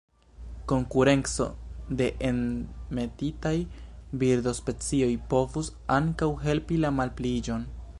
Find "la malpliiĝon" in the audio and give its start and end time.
6.87-7.75